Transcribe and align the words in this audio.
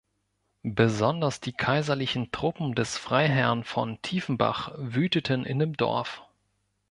Besonders 0.63 1.41
die 1.41 1.51
kaiserlichen 1.53 2.31
Truppen 2.31 2.73
des 2.73 2.97
Freiherrn 2.97 3.63
von 3.63 4.01
Tiefenbach 4.01 4.71
wüteten 4.79 5.45
in 5.45 5.59
dem 5.59 5.77
Dorf. 5.77 6.23